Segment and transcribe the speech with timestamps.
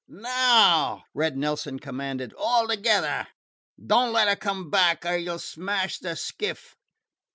[0.07, 2.33] "Now!" Red Nelson commanded.
[2.33, 3.27] "All together!
[3.85, 6.75] Don't let her come back or you 'll smash the skiff.